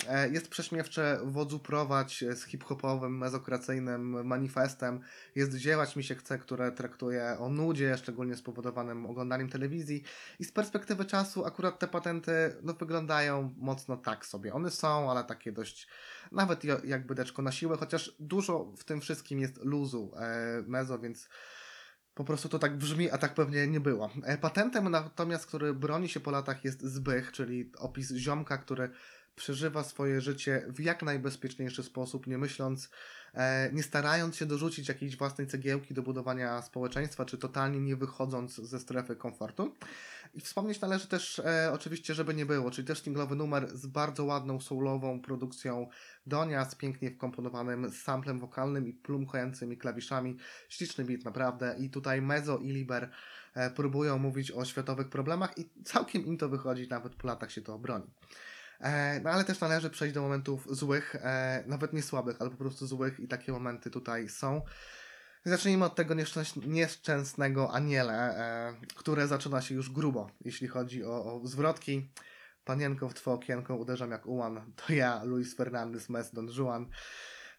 E, 0.08 0.28
jest 0.28 0.48
prześmiewcze 0.48 1.18
wodzu 1.24 1.58
prowadź 1.58 2.24
z 2.34 2.44
hip-hopowym, 2.44 3.18
mezokracyjnym 3.18 4.26
manifestem. 4.26 5.00
Jest 5.34 5.56
dziełać 5.56 5.96
mi 5.96 6.04
się 6.04 6.14
chce, 6.14 6.38
które 6.38 6.72
traktuje 6.72 7.36
o 7.38 7.48
nudzie, 7.48 7.96
szczególnie 7.96 8.36
spowodowanym 8.36 9.06
oglądaniem 9.06 9.48
telewizji. 9.48 10.02
I 10.38 10.44
z 10.44 10.52
perspektywy 10.52 11.04
czasu 11.04 11.44
akurat 11.44 11.78
te 11.78 11.88
patenty 11.88 12.32
no, 12.62 12.74
wyglądają 12.74 13.54
mocno 13.56 13.96
tak 13.96 14.26
sobie. 14.26 14.54
One 14.54 14.70
są, 14.70 15.10
ale 15.10 15.24
takie 15.24 15.52
dość 15.52 15.88
nawet 16.32 16.64
jakby 16.84 17.14
deczko 17.14 17.42
na 17.42 17.52
siłę, 17.52 17.76
chociaż 17.76 18.16
dużo 18.20 18.72
w 18.76 18.84
tym 18.84 19.00
wszystkim 19.00 19.40
jest 19.40 19.64
luzu. 19.64 20.12
Mezo 20.66 20.85
Więc 20.98 21.28
po 22.14 22.24
prostu 22.24 22.48
to 22.48 22.58
tak 22.58 22.78
brzmi, 22.78 23.10
a 23.10 23.18
tak 23.18 23.34
pewnie 23.34 23.66
nie 23.66 23.80
było. 23.80 24.10
E, 24.24 24.38
Patentem 24.38 24.88
natomiast, 24.90 25.46
który 25.46 25.74
broni 25.74 26.08
się 26.08 26.20
po 26.20 26.30
latach 26.30 26.64
jest 26.64 26.82
zbych, 26.82 27.32
czyli 27.32 27.72
opis 27.78 28.14
ziomka, 28.14 28.58
który 28.58 28.90
przeżywa 29.36 29.84
swoje 29.84 30.20
życie 30.20 30.64
w 30.68 30.80
jak 30.80 31.02
najbezpieczniejszy 31.02 31.82
sposób, 31.82 32.26
nie 32.26 32.38
myśląc, 32.38 32.90
e, 33.34 33.70
nie 33.72 33.82
starając 33.82 34.36
się 34.36 34.46
dorzucić 34.46 34.88
jakiejś 34.88 35.16
własnej 35.16 35.46
cegiełki 35.46 35.94
do 35.94 36.02
budowania 36.02 36.62
społeczeństwa, 36.62 37.24
czy 37.24 37.38
totalnie 37.38 37.80
nie 37.80 37.96
wychodząc 37.96 38.54
ze 38.54 38.80
strefy 38.80 39.16
komfortu. 39.16 39.74
I 40.34 40.40
wspomnieć 40.40 40.80
należy 40.80 41.08
też 41.08 41.38
e, 41.38 41.70
oczywiście, 41.72 42.14
żeby 42.14 42.34
nie 42.34 42.46
było, 42.46 42.70
czyli 42.70 42.88
też 42.88 43.02
singlowy 43.02 43.36
numer 43.36 43.76
z 43.76 43.86
bardzo 43.86 44.24
ładną, 44.24 44.60
soulową 44.60 45.20
produkcją 45.20 45.88
Donia, 46.26 46.64
z 46.64 46.74
pięknie 46.74 47.10
wkomponowanym 47.10 47.90
samplem 47.90 48.38
wokalnym 48.38 48.88
i 48.88 48.92
plumchającymi 48.92 49.76
klawiszami. 49.76 50.36
Śliczny 50.68 51.04
beat 51.04 51.24
naprawdę 51.24 51.76
i 51.78 51.90
tutaj 51.90 52.22
Mezo 52.22 52.58
i 52.58 52.68
Liber 52.68 53.10
e, 53.54 53.70
próbują 53.70 54.18
mówić 54.18 54.52
o 54.52 54.64
światowych 54.64 55.08
problemach 55.08 55.58
i 55.58 55.68
całkiem 55.84 56.26
im 56.26 56.38
to 56.38 56.48
wychodzi, 56.48 56.88
nawet 56.88 57.14
po 57.14 57.26
latach 57.26 57.52
się 57.52 57.60
to 57.60 57.74
obroni. 57.74 58.06
E, 58.80 59.21
no 59.21 59.30
ale 59.30 59.45
też 59.45 59.61
należy 59.61 59.90
przejść 59.90 60.14
do 60.14 60.23
momentów 60.23 60.66
złych, 60.71 61.14
e, 61.14 61.64
nawet 61.66 61.92
nie 61.92 62.02
słabych, 62.02 62.37
ale 62.40 62.50
po 62.50 62.56
prostu 62.56 62.87
złych 62.87 63.21
i 63.21 63.28
takie 63.28 63.52
momenty 63.52 63.90
tutaj 63.90 64.28
są. 64.28 64.62
Zacznijmy 65.45 65.85
od 65.85 65.95
tego 65.95 66.14
nieszczęs- 66.14 66.66
nieszczęsnego 66.66 67.73
aniele, 67.73 68.38
e, 68.38 68.75
które 68.97 69.26
zaczyna 69.26 69.62
się 69.62 69.75
już 69.75 69.90
grubo, 69.90 70.30
jeśli 70.45 70.68
chodzi 70.68 71.04
o, 71.04 71.25
o 71.25 71.47
zwrotki. 71.47 72.11
Panienko 72.64 73.09
w 73.09 73.14
twoje 73.14 73.35
okienko 73.35 73.76
uderzam 73.76 74.11
jak 74.11 74.26
ułan. 74.26 74.73
To 74.76 74.92
ja, 74.92 75.25
Luis 75.25 75.56
Fernandez, 75.56 76.09
Mes 76.09 76.33
Don 76.33 76.49
Juan. 76.59 76.87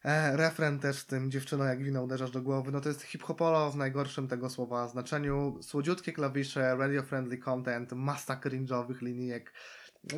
E, 0.04 0.38
refren 0.38 0.80
też 0.80 0.98
z 0.98 1.06
tym 1.06 1.32
dziewczyną 1.32 1.64
jak 1.64 1.84
wino 1.84 2.04
uderzasz 2.04 2.32
do 2.32 2.42
głowy. 2.42 2.72
No 2.72 2.82
to 2.82 2.90
jest 2.90 3.02
hip-hopolo 3.02 3.72
w 3.72 3.76
najgorszym 3.76 4.28
tego 4.28 4.50
słowa 4.50 4.88
znaczeniu. 4.88 5.60
Słodziutkie 5.62 6.14
klawisze, 6.14 6.76
radio-friendly 6.76 7.38
content, 7.38 7.92
masa 7.92 8.36
cringe'owych 8.36 9.02
linijek, 9.02 9.54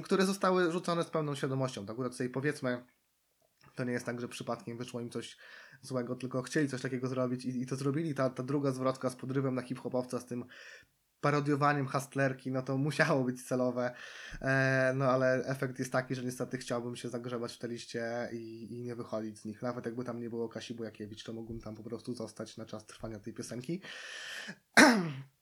które 0.04 0.26
zostały 0.26 0.72
rzucone 0.72 1.04
z 1.04 1.10
pełną 1.10 1.36
świadomością. 1.36 1.86
Tak 1.86 1.94
akurat 1.94 2.16
sobie 2.16 2.30
powiedzmy, 2.30 2.86
to 3.76 3.84
nie 3.84 3.92
jest 3.92 4.06
tak, 4.06 4.22
że 4.22 4.28
przypadkiem 4.28 4.78
wyszło 4.78 5.02
im 5.02 5.10
coś 5.10 5.38
złego, 5.82 6.16
tylko 6.16 6.42
chcieli 6.42 6.70
coś 6.70 6.82
takiego 6.82 7.08
zrobić 7.08 7.46
i, 7.46 7.62
i 7.62 7.66
to 7.66 7.76
zrobili. 7.76 8.16
Ta, 8.16 8.30
ta 8.30 8.44
druga 8.44 8.72
zwrotka 8.72 9.10
z 9.10 9.16
podrywem 9.16 9.56
na 9.56 9.62
hip-hopowca, 9.62 10.20
z 10.20 10.26
tym 10.26 10.46
parodiowaniem 11.22 11.88
hustlerki, 11.88 12.52
no 12.52 12.62
to 12.62 12.78
musiało 12.78 13.24
być 13.24 13.48
celowe, 13.48 13.96
e, 14.42 14.94
no 14.96 15.06
ale 15.06 15.46
efekt 15.46 15.80
jest 15.80 15.92
taki, 15.92 16.16
że 16.16 16.24
niestety 16.24 16.58
chciałbym 16.58 16.96
się 16.96 17.10
zagrzebać 17.10 17.56
w 17.56 17.58
te 17.58 17.68
liście 17.68 18.30
i, 18.32 18.74
i 18.74 18.82
nie 18.82 18.96
wychodzić 18.96 19.40
z 19.40 19.46
nich. 19.46 19.62
Nawet 19.62 19.86
jakby 19.86 20.04
tam 20.04 20.20
nie 20.20 20.30
było 20.30 20.50
Kasi 20.50 20.74
Bujakiewicz, 20.74 21.24
to 21.24 21.34
mógłbym 21.34 21.62
tam 21.62 21.76
po 21.76 21.84
prostu 21.84 22.16
zostać 22.16 22.58
na 22.58 22.66
czas 22.66 22.86
trwania 22.86 23.20
tej 23.20 23.34
piosenki. 23.34 23.82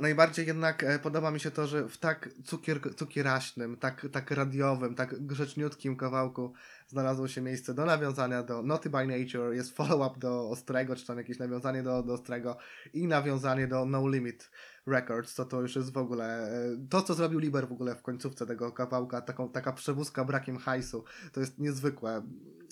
Najbardziej 0.00 0.46
jednak 0.46 0.84
e, 0.84 0.98
podoba 0.98 1.30
mi 1.30 1.40
się 1.40 1.50
to, 1.50 1.66
że 1.66 1.88
w 1.88 1.98
tak 1.98 2.28
cukier, 2.44 2.94
cukieraśnym, 2.96 3.76
tak, 3.76 4.06
tak 4.12 4.30
radiowym, 4.30 4.94
tak 4.94 5.26
grzeczniutkim 5.26 5.96
kawałku 5.96 6.52
znalazło 6.88 7.28
się 7.28 7.40
miejsce 7.40 7.74
do 7.74 7.84
nawiązania 7.84 8.42
do 8.42 8.62
Naughty 8.62 8.90
by 8.90 9.06
Nature, 9.06 9.54
jest 9.54 9.76
follow-up 9.76 10.20
do 10.20 10.50
Ostrego, 10.50 10.96
czy 10.96 11.06
tam 11.06 11.18
jakieś 11.18 11.38
nawiązanie 11.38 11.82
do, 11.82 12.02
do 12.02 12.12
Ostrego 12.12 12.56
i 12.92 13.06
nawiązanie 13.06 13.66
do 13.66 13.84
No 13.84 14.08
Limit 14.08 14.50
Records, 14.86 15.34
to 15.34 15.44
to 15.44 15.60
już 15.60 15.76
jest 15.76 15.92
w 15.92 15.98
ogóle, 15.98 16.50
e, 16.50 16.86
to 16.90 17.02
co 17.02 17.14
zrobił 17.14 17.38
Liber 17.38 17.68
w 17.68 17.72
ogóle 17.72 17.94
w 17.94 18.02
końcówce 18.02 18.46
tego 18.46 18.72
kawałka, 18.72 19.20
taką, 19.20 19.48
taka 19.48 19.72
przewózka 19.72 20.24
brakiem 20.24 20.58
hajsu, 20.58 21.04
to 21.32 21.40
jest 21.40 21.58
niezwykłe. 21.58 22.22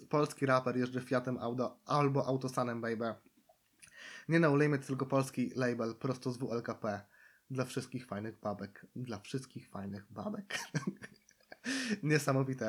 Polski 0.09 0.47
raper 0.47 0.77
jeżdżę 0.77 1.01
Fiatem 1.01 1.39
auto, 1.39 1.81
albo 1.87 2.27
Autosanem, 2.27 2.81
baby. 2.81 3.15
Nie 4.29 4.41
No 4.41 4.57
Limit, 4.57 4.87
tylko 4.87 5.07
polski 5.07 5.53
label 5.57 5.95
prosto 5.95 6.33
z 6.33 6.39
WLKP. 6.39 7.01
Dla 7.51 7.65
wszystkich 7.65 8.07
fajnych 8.07 8.41
babek. 8.41 8.87
Dla 8.97 9.21
wszystkich 9.21 9.69
fajnych 9.69 10.13
babek. 10.13 10.59
Niesamowite, 12.03 12.67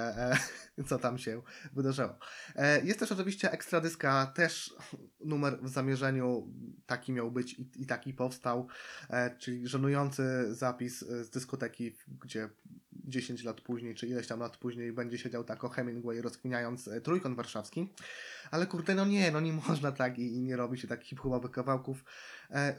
e, 0.78 0.84
co 0.88 1.00
tam 1.00 1.18
się 1.18 1.42
wydarzyło. 1.74 2.18
E, 2.56 2.86
jest 2.86 3.00
też 3.00 3.12
oczywiście 3.12 3.52
ekstra 3.52 3.82
dyska, 3.82 4.26
też 4.36 4.76
numer 5.26 5.60
w 5.62 5.70
zamierzeniu 5.70 6.54
taki 6.86 7.14
miał 7.14 7.32
być 7.32 7.54
i, 7.54 7.70
i 7.76 7.86
taki 7.86 8.14
powstał, 8.14 8.68
e, 9.10 9.38
czyli 9.38 9.68
żenujący 9.68 10.56
zapis 10.56 11.00
z 11.00 11.30
dyskoteki, 11.30 11.96
gdzie 12.08 12.50
10 13.08 13.44
lat 13.44 13.62
później, 13.62 13.96
czy 13.96 14.08
ileś 14.08 14.28
tam 14.28 14.40
lat 14.40 14.58
później 14.58 14.94
będzie 14.94 15.18
siedział 15.18 15.44
tako 15.44 15.70
Hemingway 15.70 16.22
rozkminiając 16.22 16.88
e, 16.88 17.02
trójkąt 17.02 17.36
warszawski. 17.36 17.94
Ale 18.52 18.68
kurde, 18.68 18.96
no 18.96 19.06
nie, 19.06 19.32
no 19.32 19.40
nie 19.40 19.54
można 19.68 19.92
tak 19.92 20.20
i, 20.20 20.36
i 20.36 20.42
nie 20.42 20.56
robi 20.56 20.78
się 20.78 20.88
tak 20.88 21.04
hip-hopowych 21.04 21.52
kawałków. 21.52 22.04
E, 22.52 22.78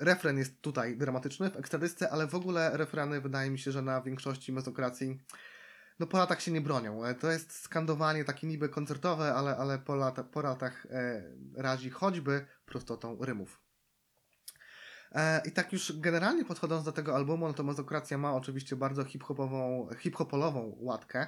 refren 0.00 0.38
jest 0.38 0.60
tutaj 0.60 0.96
dramatyczny 0.96 1.50
w 1.50 1.56
ekstradysce, 1.56 2.10
ale 2.10 2.26
w 2.26 2.34
ogóle 2.34 2.76
refreny 2.76 3.20
wydaje 3.20 3.50
mi 3.50 3.58
się, 3.58 3.72
że 3.72 3.82
na 3.82 4.02
większości 4.02 4.52
mezokracji 4.52 5.18
no 5.98 6.06
po 6.06 6.18
latach 6.18 6.40
się 6.40 6.52
nie 6.52 6.60
bronią. 6.60 7.04
E, 7.04 7.14
To 7.14 7.30
jest 7.30 7.52
skandowanie 7.52 8.24
takie 8.24 8.46
niby 8.46 8.68
koncertowe, 8.68 9.34
ale, 9.34 9.56
ale 9.56 9.78
po, 9.78 9.94
lata, 9.94 10.24
po 10.24 10.42
latach 10.42 10.86
e, 10.90 11.22
razi 11.56 11.90
choćby 11.90 12.46
prostotą 12.66 13.18
rymów. 13.20 13.63
E, 15.14 15.42
I 15.44 15.52
tak 15.52 15.72
już 15.72 15.92
generalnie 16.00 16.44
podchodząc 16.44 16.84
do 16.84 16.92
tego 16.92 17.14
albumu, 17.14 17.46
no 17.48 17.54
to 17.54 17.62
Mezokracja 17.62 18.18
ma 18.18 18.34
oczywiście 18.34 18.76
bardzo 18.76 19.04
hip-hopową, 19.04 19.88
hip-hopolową 19.98 20.76
łatkę, 20.80 21.26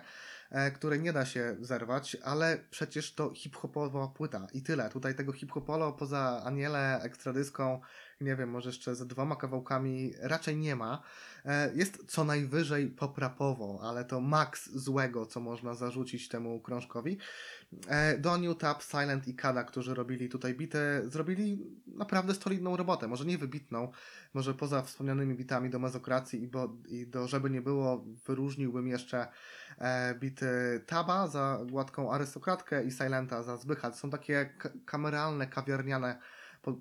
e, 0.51 0.71
której 0.71 1.01
nie 1.01 1.13
da 1.13 1.27
się 1.27 1.57
zerwać, 1.61 2.17
ale 2.25 2.59
przecież 2.71 3.15
to 3.15 3.35
hip-hopowa 3.35 4.09
płyta 4.09 4.47
i 4.53 4.63
tyle. 4.63 4.89
Tutaj 4.89 5.15
tego 5.15 5.33
hip-hopolo 5.33 5.93
poza 5.93 6.43
Aniele, 6.45 7.01
Ekstradyską, 7.03 7.81
nie 8.21 8.37
wiem, 8.37 8.51
może 8.51 8.69
jeszcze 8.69 8.95
ze 8.95 9.07
dwoma 9.07 9.37
kawałkami 9.37 10.13
raczej 10.21 10.57
nie 10.57 10.77
ma. 10.77 11.03
E, 11.45 11.75
Jest 11.75 12.05
co 12.09 12.25
najwyżej 12.25 12.89
poprapowo, 12.89 13.81
ale 13.83 14.05
to 14.05 14.21
maks 14.21 14.71
złego, 14.71 15.27
co 15.27 15.41
można 15.41 15.75
zarzucić 15.75 16.29
temu 16.29 16.61
krążkowi. 16.61 17.19
E, 17.89 18.19
Doniu, 18.19 18.55
Tap, 18.55 18.83
Silent 18.83 19.29
i 19.29 19.35
Kada, 19.35 19.65
którzy 19.65 19.95
robili 19.95 20.29
tutaj 20.29 20.55
bity, 20.55 20.79
zrobili 21.05 21.67
naprawdę 21.87 22.35
solidną 22.35 22.77
robotę. 22.77 23.09
Może 23.09 23.25
nie 23.25 23.39
wybitną, 23.39 23.93
może 24.35 24.55
poza 24.55 24.83
wspomnianymi 24.83 25.35
bitami 25.35 25.71
do 25.71 25.79
mezokracji 25.79 26.43
i, 26.43 26.49
bo, 26.49 26.77
i 26.89 27.07
do 27.07 27.29
żeby 27.29 27.51
nie 27.51 27.63
było, 27.63 28.05
wyróżniłbym 28.27 28.89
jeszcze 28.89 29.29
e, 29.79 30.15
bity 30.15 30.47
Taba 30.87 31.27
za 31.27 31.61
gładką 31.71 32.13
arystokratkę 32.13 32.85
i 32.85 32.91
Silenta 32.91 33.43
za 33.43 33.57
Zbycha. 33.57 33.91
To 33.91 33.97
są 33.97 34.11
takie 34.11 34.51
kameralne, 34.85 35.47
kawiarniane 35.47 36.19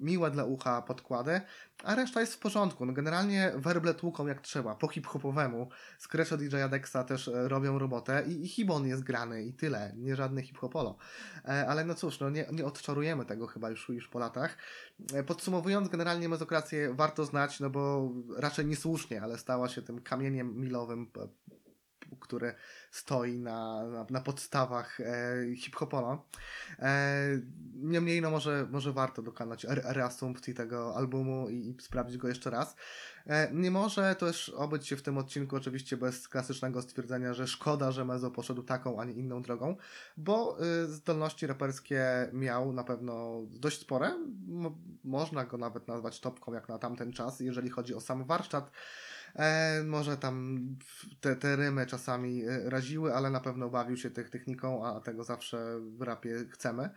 miłe 0.02 0.32
dla 0.32 0.44
ucha 0.44 0.82
podkłady, 0.82 1.42
a 1.84 1.96
reszta 1.96 2.22
jest 2.22 2.34
w 2.34 2.40
porządku. 2.40 2.86
No 2.86 2.94
generalnie 2.94 3.52
werble 3.56 3.94
tłuką 3.94 4.28
jak 4.28 4.42
trzeba, 4.42 4.76
po 4.76 4.88
hip-hopowemu. 4.88 5.70
Skrecze 5.98 6.38
DJ 6.38 6.56
Dexa 6.70 7.04
też 7.08 7.28
e, 7.28 7.48
robią 7.48 7.80
robotę 7.80 8.24
i, 8.28 8.46
i 8.46 8.48
Hibon 8.48 8.88
jest 8.88 9.04
grany 9.04 9.44
i 9.44 9.54
tyle, 9.54 9.94
nie 9.96 10.16
żadny 10.16 10.42
hip-hopolo. 10.42 10.98
E, 11.46 11.68
ale 11.68 11.86
no 11.86 11.96
cóż, 11.96 12.20
no 12.20 12.30
nie, 12.30 12.46
nie 12.52 12.66
odczarujemy 12.66 13.26
tego 13.26 13.48
chyba 13.48 13.70
już, 13.70 13.90
już 13.90 14.08
po 14.08 14.20
latach. 14.20 14.58
E, 15.14 15.24
Podsumowując, 15.24 15.90
generalnie 15.90 16.30
mezokrację 16.30 16.94
warto 16.94 17.26
znać, 17.26 17.60
no 17.60 17.70
bo 17.70 18.12
raczej 18.38 18.66
niesłusznie, 18.66 19.22
ale 19.22 19.38
stała 19.38 19.70
się 19.70 19.82
tym 19.82 20.02
kamieniem 20.02 20.60
milowym 20.62 21.12
który 22.20 22.54
stoi 22.92 23.40
na, 23.40 23.84
na, 23.84 24.06
na 24.10 24.22
podstawach 24.22 25.00
e, 25.00 25.56
hip-hopolo. 25.56 26.26
E, 26.80 27.28
niemniej, 27.76 28.22
no 28.22 28.32
może, 28.32 28.68
może 28.72 28.94
warto 28.94 29.22
dokonać 29.22 29.66
re- 29.66 29.94
reasumpcji 29.94 30.54
tego 30.54 30.96
albumu 30.96 31.50
i, 31.50 31.56
i 31.70 31.82
sprawdzić 31.82 32.18
go 32.18 32.28
jeszcze 32.28 32.50
raz. 32.50 32.76
E, 33.28 33.54
nie 33.54 33.72
może 33.72 34.16
też 34.16 34.50
obyć 34.50 34.88
się 34.88 34.96
w 34.96 35.02
tym 35.02 35.18
odcinku 35.18 35.56
oczywiście 35.56 35.98
bez 35.98 36.28
klasycznego 36.28 36.82
stwierdzenia, 36.82 37.34
że 37.34 37.48
szkoda, 37.48 37.92
że 37.92 38.06
Mezo 38.06 38.32
poszedł 38.32 38.64
taką, 38.64 39.02
a 39.02 39.06
nie 39.06 39.14
inną 39.14 39.42
drogą, 39.42 39.76
bo 40.18 40.58
y, 40.84 40.88
zdolności 40.88 41.48
raperskie 41.48 42.30
miał 42.34 42.74
na 42.74 42.84
pewno 42.84 43.42
dość 43.50 43.82
spore. 43.82 44.16
Mo- 44.48 44.78
można 45.04 45.46
go 45.46 45.58
nawet 45.58 45.88
nazwać 45.88 46.20
topką 46.20 46.54
jak 46.54 46.70
na 46.70 46.80
tamten 46.80 47.14
czas, 47.14 47.40
jeżeli 47.40 47.70
chodzi 47.70 47.96
o 47.96 48.02
sam 48.02 48.26
warsztat. 48.26 48.72
E, 49.36 49.84
może 49.84 50.18
tam 50.18 50.60
te, 51.22 51.36
te 51.36 51.56
rymy 51.56 51.86
czasami 51.86 52.44
e, 52.44 52.70
raziły, 52.70 53.14
ale 53.14 53.30
na 53.30 53.40
pewno 53.40 53.70
bawił 53.70 53.98
się 53.98 54.10
tych 54.10 54.30
techniką, 54.30 54.86
a 54.86 55.00
tego 55.00 55.24
zawsze 55.24 55.80
w 55.80 56.02
rapie 56.02 56.36
chcemy. 56.52 56.90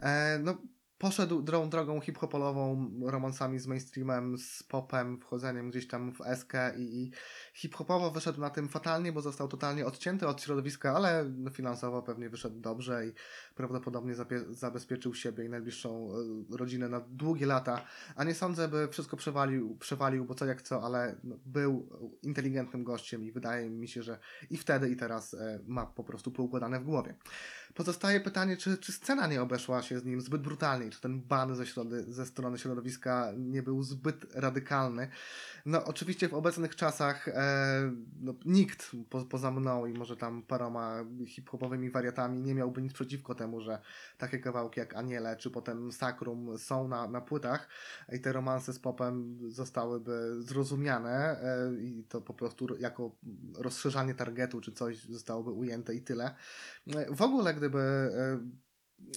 E, 0.00 0.38
no, 0.42 0.58
poszedł 0.98 1.42
drogą, 1.42 1.70
drogą 1.70 2.00
hip-hopolową, 2.00 2.90
romansami 3.04 3.58
z 3.58 3.66
mainstreamem, 3.66 4.38
z 4.38 4.62
popem, 4.62 5.20
wchodzeniem 5.20 5.70
gdzieś 5.70 5.88
tam 5.88 6.12
w 6.12 6.20
eskę 6.20 6.78
i, 6.78 7.02
i 7.02 7.10
hip-hopowo 7.54 8.10
wyszedł 8.10 8.40
na 8.40 8.50
tym 8.50 8.68
fatalnie, 8.68 9.12
bo 9.12 9.20
został 9.20 9.48
totalnie 9.48 9.86
odcięty 9.86 10.26
od 10.26 10.42
środowiska, 10.42 10.96
ale 10.96 11.30
finansowo 11.52 12.02
pewnie 12.02 12.28
wyszedł 12.28 12.60
dobrze 12.60 13.06
i 13.06 13.12
prawdopodobnie 13.54 14.14
zabezpieczył 14.50 15.14
siebie 15.14 15.44
i 15.44 15.48
najbliższą 15.48 16.10
e, 16.50 16.56
rodzinę 16.56 16.88
na 16.88 17.00
długie 17.00 17.46
lata, 17.46 17.84
a 18.16 18.24
nie 18.24 18.34
sądzę, 18.34 18.68
by 18.68 18.88
wszystko 18.88 19.16
przewalił, 19.16 19.76
przewalił 19.76 20.24
bo 20.24 20.34
co 20.34 20.46
jak 20.46 20.62
co, 20.62 20.82
ale 20.82 21.16
no, 21.24 21.36
był 21.46 21.88
inteligentnym 22.22 22.84
gościem 22.84 23.24
i 23.24 23.32
wydaje 23.32 23.70
mi 23.70 23.88
się, 23.88 24.02
że 24.02 24.18
i 24.50 24.56
wtedy 24.56 24.90
i 24.90 24.96
teraz 24.96 25.34
e, 25.34 25.60
ma 25.66 25.86
po 25.86 26.04
prostu 26.04 26.30
poukładane 26.30 26.80
w 26.80 26.84
głowie. 26.84 27.14
Pozostaje 27.74 28.20
pytanie, 28.20 28.56
czy, 28.56 28.78
czy 28.78 28.92
scena 28.92 29.26
nie 29.26 29.42
obeszła 29.42 29.82
się 29.82 29.98
z 29.98 30.04
nim 30.04 30.20
zbyt 30.20 30.42
brutalnie, 30.42 30.90
czy 30.90 31.00
ten 31.00 31.20
ban 31.20 31.54
ze, 31.54 31.66
środy, 31.66 32.04
ze 32.08 32.26
strony 32.26 32.58
środowiska 32.58 33.32
nie 33.36 33.62
był 33.62 33.82
zbyt 33.82 34.34
radykalny. 34.34 35.08
No, 35.66 35.84
oczywiście 35.84 36.28
w 36.28 36.34
obecnych 36.34 36.76
czasach 36.76 37.28
e, 37.28 37.92
no, 38.20 38.34
nikt 38.44 38.90
po, 39.10 39.24
poza 39.24 39.50
mną 39.50 39.86
i 39.86 39.92
może 39.92 40.16
tam 40.16 40.42
paroma 40.42 41.04
hip-hopowymi 41.26 41.90
wariatami 41.90 42.42
nie 42.42 42.54
miałby 42.54 42.82
nic 42.82 42.92
przeciwko 42.92 43.34
temu, 43.34 43.60
że 43.60 43.80
takie 44.18 44.38
kawałki 44.38 44.80
jak 44.80 44.94
Aniele 44.94 45.36
czy 45.36 45.50
potem 45.50 45.92
Sakrum 45.92 46.58
są 46.58 46.88
na, 46.88 47.08
na 47.08 47.20
płytach 47.20 47.68
i 48.12 48.20
te 48.20 48.32
romanse 48.32 48.72
z 48.72 48.78
popem 48.78 49.38
zostałyby 49.48 50.42
zrozumiane 50.42 51.40
e, 51.42 51.82
i 51.82 52.04
to 52.08 52.20
po 52.20 52.34
prostu 52.34 52.66
jako 52.78 53.16
rozszerzanie 53.58 54.14
targetu 54.14 54.60
czy 54.60 54.72
coś 54.72 55.04
zostałoby 55.04 55.50
ujęte 55.50 55.94
i 55.94 56.02
tyle. 56.02 56.34
E, 56.96 57.14
W 57.14 57.22
ogóle 57.22 57.54
gdyby 57.68 57.82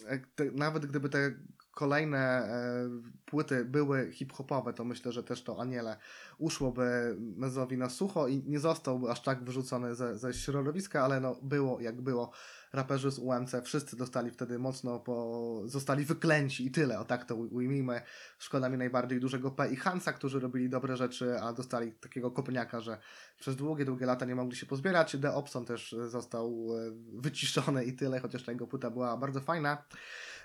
e, 0.07 0.13
e, 0.13 0.19
te, 0.35 0.51
nawet 0.51 0.85
gdyby 0.85 1.09
te 1.09 1.31
kolejne 1.71 2.17
e, 2.17 2.89
płyty 3.25 3.65
były 3.65 4.11
hip-hopowe, 4.11 4.73
to 4.73 4.83
myślę, 4.83 5.11
że 5.11 5.23
też 5.23 5.43
to 5.43 5.61
Aniele 5.61 5.97
uszłoby 6.37 7.15
Mezowi 7.19 7.77
na 7.77 7.89
sucho 7.89 8.27
i 8.27 8.43
nie 8.43 8.59
zostałby 8.59 9.11
aż 9.11 9.21
tak 9.23 9.43
wyrzucony 9.43 9.95
ze, 9.95 10.17
ze 10.17 10.33
środowiska, 10.33 11.03
ale 11.03 11.19
no 11.19 11.35
było 11.41 11.81
jak 11.81 12.01
było. 12.01 12.31
Raperzy 12.73 13.11
z 13.11 13.19
UMC 13.19 13.55
wszyscy 13.63 13.97
dostali 13.97 14.31
wtedy 14.31 14.59
mocno, 14.59 14.99
po, 14.99 15.61
zostali 15.65 16.05
wyklęci 16.05 16.65
i 16.65 16.71
tyle, 16.71 16.99
o 16.99 17.05
tak 17.05 17.25
to 17.25 17.35
uj- 17.35 17.53
ujmijmy. 17.53 18.01
Szkoda 18.39 18.69
mi 18.69 18.77
najbardziej 18.77 19.19
dużego 19.19 19.51
P 19.51 19.67
i 19.69 19.75
Hansa, 19.75 20.13
którzy 20.13 20.39
robili 20.39 20.69
dobre 20.69 20.97
rzeczy, 20.97 21.39
a 21.39 21.53
dostali 21.53 21.91
takiego 21.91 22.31
kopniaka, 22.31 22.81
że 22.81 22.97
przez 23.39 23.55
długie, 23.55 23.85
długie 23.85 24.05
lata 24.05 24.25
nie 24.25 24.35
mogli 24.35 24.55
się 24.55 24.65
pozbierać. 24.65 25.17
The 25.21 25.33
Opson 25.33 25.65
też 25.65 25.93
e, 25.93 26.09
został 26.09 26.67
e, 26.77 26.91
wyciszony 27.13 27.85
i 27.85 27.93
tyle, 27.93 28.19
chociaż 28.19 28.43
ta 28.43 28.51
jego 28.51 28.67
płyta 28.67 28.89
była 28.89 29.17
bardzo 29.17 29.39
fajna. 29.39 29.83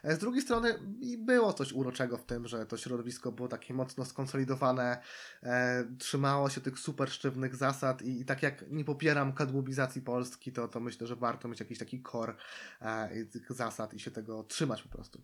E, 0.02 0.16
Z 0.16 0.18
drugiej 0.18 0.42
strony 0.42 0.74
było 1.18 1.52
coś 1.52 1.72
uroczego 1.72 2.18
w 2.18 2.24
tym, 2.24 2.48
że 2.48 2.66
to 2.66 2.76
środowisko 2.76 3.32
było 3.32 3.48
takie 3.48 3.74
mocno 3.74 4.04
skonsolidowane, 4.04 4.98
e, 5.42 5.84
trzymało 5.98 6.50
się 6.50 6.60
tych 6.60 6.78
super 6.78 7.10
sztywnych 7.10 7.56
zasad 7.56 8.02
i, 8.02 8.20
i 8.20 8.24
tak 8.24 8.42
jak 8.42 8.64
nie 8.70 8.84
popieram 8.84 9.32
kadłubizacji 9.32 10.02
Polski, 10.02 10.52
to, 10.52 10.68
to 10.68 10.80
myślę, 10.80 11.06
że 11.06 11.16
warto 11.16 11.48
mieć 11.48 11.60
jakiś 11.60 11.78
taki 11.78 12.02
core 12.02 12.34
e, 12.80 13.24
tych 13.24 13.52
zasad 13.52 13.94
i 13.94 14.00
się 14.00 14.10
tego 14.10 14.42
trzymać 14.44 14.82
po 14.82 14.88
prostu. 14.88 15.20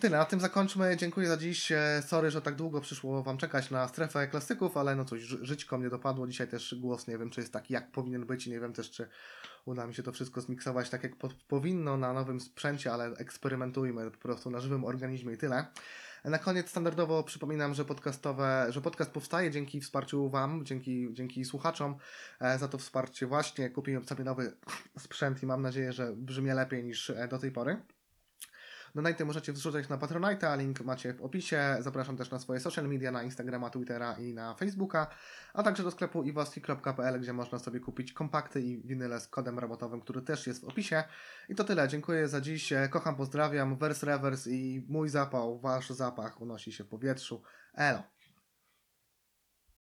Tyle, 0.00 0.18
na 0.18 0.24
tym 0.24 0.40
zakończmy. 0.40 0.96
Dziękuję 0.96 1.28
za 1.28 1.36
dziś. 1.36 1.72
E, 1.72 2.02
Sorry, 2.06 2.30
że 2.30 2.42
tak 2.42 2.54
długo 2.54 2.80
przyszło 2.80 3.22
Wam 3.22 3.38
czekać 3.38 3.70
na 3.70 3.88
strefę 3.88 4.28
klasyków, 4.28 4.76
ale 4.76 4.96
no 4.96 5.04
cóż, 5.04 5.20
ży- 5.20 5.38
żyćko 5.42 5.78
mnie 5.78 5.90
dopadło. 5.90 6.26
Dzisiaj 6.26 6.48
też 6.48 6.74
głos 6.78 7.08
nie 7.08 7.18
wiem, 7.18 7.30
czy 7.30 7.40
jest 7.40 7.52
taki, 7.52 7.74
jak 7.74 7.90
powinien 7.92 8.26
być 8.26 8.46
nie 8.46 8.60
wiem 8.60 8.72
też, 8.72 8.90
czy 8.90 9.08
uda 9.64 9.86
mi 9.86 9.94
się 9.94 10.02
to 10.02 10.12
wszystko 10.12 10.40
zmiksować 10.40 10.90
tak, 10.90 11.02
jak 11.02 11.16
po, 11.16 11.28
powinno 11.48 11.96
na 11.96 12.12
nowym 12.12 12.40
sprzęcie, 12.40 12.92
ale 12.92 13.04
eksperymentujmy 13.04 14.10
po 14.10 14.18
prostu 14.18 14.50
na 14.50 14.60
żywym 14.60 14.84
organizmie 14.84 15.34
i 15.34 15.36
tyle. 15.36 15.66
Na 16.24 16.38
koniec 16.38 16.68
standardowo 16.70 17.22
przypominam, 17.22 17.74
że 17.74 17.84
podcastowe, 17.84 18.66
że 18.68 18.80
podcast 18.80 19.10
powstaje 19.10 19.50
dzięki 19.50 19.80
wsparciu 19.80 20.30
Wam, 20.30 20.64
dzięki, 20.64 21.08
dzięki 21.12 21.44
słuchaczom. 21.44 21.96
E, 22.40 22.58
za 22.58 22.68
to 22.68 22.78
wsparcie 22.78 23.26
właśnie 23.26 23.70
kupiłem 23.70 24.04
sobie 24.04 24.24
nowy 24.24 24.52
sprzęt 24.98 25.42
i 25.42 25.46
mam 25.46 25.62
nadzieję, 25.62 25.92
że 25.92 26.12
brzmi 26.16 26.50
lepiej 26.50 26.84
niż 26.84 27.10
e, 27.10 27.28
do 27.28 27.38
tej 27.38 27.50
pory. 27.52 27.76
Donaty 28.94 29.24
możecie 29.24 29.52
wrzucać 29.52 29.88
na 29.88 29.98
Patronite'a, 29.98 30.58
link 30.58 30.80
macie 30.80 31.14
w 31.14 31.22
opisie. 31.22 31.76
Zapraszam 31.80 32.16
też 32.16 32.30
na 32.30 32.38
swoje 32.38 32.60
social 32.60 32.88
media, 32.88 33.12
na 33.12 33.22
Instagrama, 33.22 33.70
Twittera 33.70 34.16
i 34.18 34.34
na 34.34 34.54
Facebooka, 34.54 35.06
a 35.54 35.62
także 35.62 35.82
do 35.82 35.90
sklepu 35.90 36.22
iwoski.pl, 36.22 37.20
gdzie 37.20 37.32
można 37.32 37.58
sobie 37.58 37.80
kupić 37.80 38.12
kompakty 38.12 38.60
i 38.60 38.82
winyle 38.82 39.20
z 39.20 39.28
kodem 39.28 39.58
rabatowym, 39.58 40.00
który 40.00 40.22
też 40.22 40.46
jest 40.46 40.64
w 40.64 40.68
opisie. 40.68 41.04
I 41.48 41.54
to 41.54 41.64
tyle, 41.64 41.88
dziękuję 41.88 42.28
za 42.28 42.40
dziś, 42.40 42.72
kocham, 42.90 43.16
pozdrawiam, 43.16 43.76
Vers 43.76 44.02
Revers 44.02 44.46
i 44.46 44.86
mój 44.88 45.08
zapał, 45.08 45.58
wasz 45.58 45.90
zapach 45.90 46.40
unosi 46.40 46.72
się 46.72 46.84
w 46.84 46.88
powietrzu. 46.88 47.42
Elo! 47.74 48.13